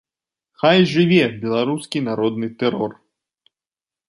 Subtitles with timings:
[0.61, 2.91] Хай жыве беларускі народны тэрор!